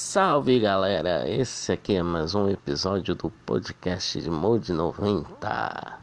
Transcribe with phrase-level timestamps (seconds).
[0.00, 5.98] Salve galera, esse aqui é mais um episódio do podcast de Mode 90.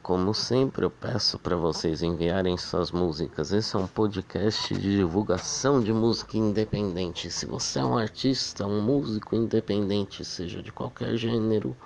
[0.00, 3.50] Como sempre, eu peço para vocês enviarem suas músicas.
[3.50, 7.28] Esse é um podcast de divulgação de música independente.
[7.28, 11.76] Se você é um artista, um músico independente, seja de qualquer gênero,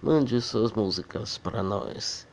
[0.00, 2.28] mande suas músicas para nós.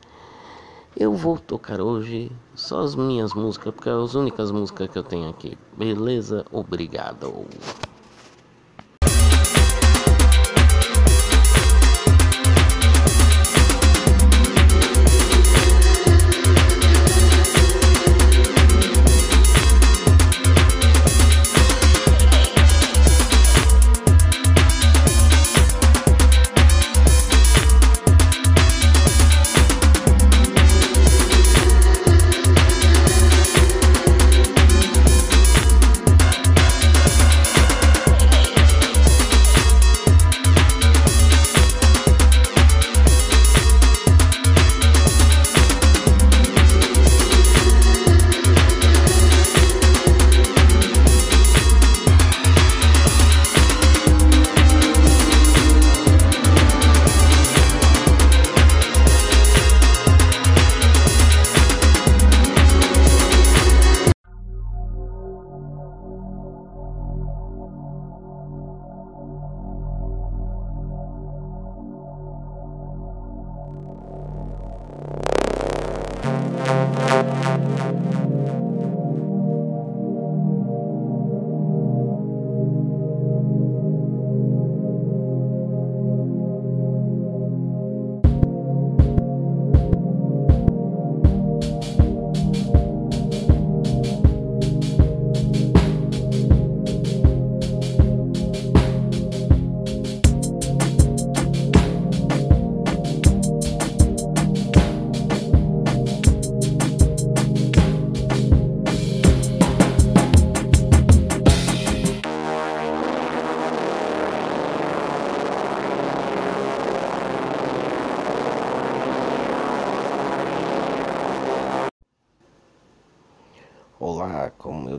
[0.96, 5.02] Eu vou tocar hoje só as minhas músicas, porque é as únicas músicas que eu
[5.02, 5.58] tenho aqui.
[5.76, 6.46] Beleza?
[6.52, 7.48] Obrigado.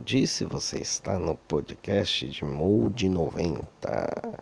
[0.04, 4.38] Disse, você está no podcast de Mode 90.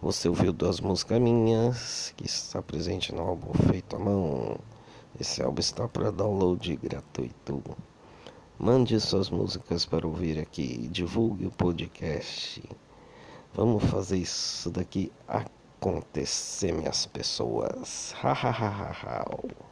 [0.00, 4.56] Você ouviu duas músicas minhas que está presente no álbum feito à mão.
[5.18, 7.60] Esse álbum está para download gratuito.
[8.56, 12.62] Mande suas músicas para ouvir aqui, divulgue o podcast.
[13.52, 18.14] Vamos fazer isso daqui acontecer, minhas pessoas.
[18.22, 19.69] Ha ha ha ha ha.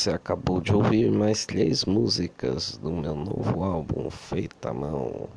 [0.00, 5.28] Você acabou de ouvir mais três músicas do meu novo álbum feito à mão.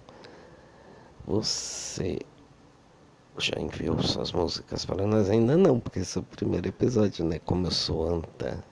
[1.28, 2.20] Você
[3.38, 5.30] já enviou suas músicas para nós?
[5.30, 7.40] Ainda não, porque esse é o primeiro episódio, né?
[7.40, 8.64] Como eu sou anta.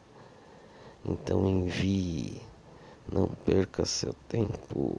[1.03, 2.41] Então envie.
[3.11, 4.97] Não perca seu tempo.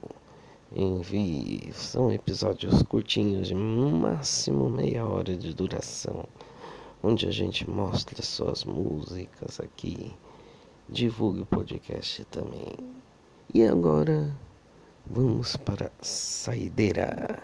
[0.75, 1.73] Envie.
[1.73, 6.23] São episódios curtinhos, de máximo meia hora de duração.
[7.01, 10.13] Onde a gente mostra suas músicas aqui.
[10.89, 12.75] Divulgue o podcast também.
[13.53, 14.31] E agora
[15.05, 17.41] vamos para a saideira.